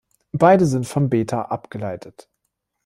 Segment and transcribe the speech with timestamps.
[0.31, 2.27] Beide sind vom Beta abgeleitet.